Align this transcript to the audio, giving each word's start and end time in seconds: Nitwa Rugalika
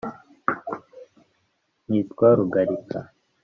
Nitwa 1.89 2.27
Rugalika 2.37 2.99